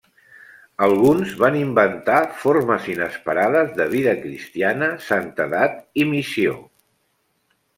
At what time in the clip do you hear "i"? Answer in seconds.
6.05-6.09